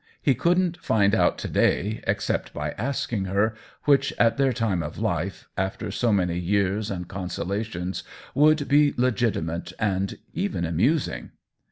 [0.19, 3.53] He couldn't find out to day except by asking her,
[3.83, 8.01] which, at their time of life, after so many years and consolations,
[8.33, 11.33] would be legitimate and even amusing.